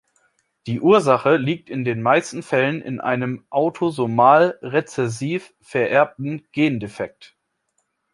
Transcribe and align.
Die 0.65 0.81
Ursache 0.81 1.35
liegt 1.37 1.69
in 1.69 1.83
den 1.85 2.01
meisten 2.01 2.41
Fällen 2.41 2.81
in 2.81 2.99
einem 2.99 3.45
autosomal-rezessiv 3.51 5.53
vererbten 5.61 6.47
Gendefekt. 6.51 7.37